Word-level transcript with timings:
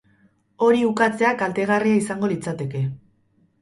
Hori 0.67 0.81
ukatzea 0.87 1.35
kaltegarria 1.43 2.01
izango 2.03 2.35
litzateke. 2.35 2.87